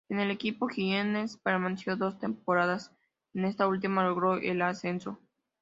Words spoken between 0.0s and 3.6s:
En el equipo jiennense permaneció dos temporadas, en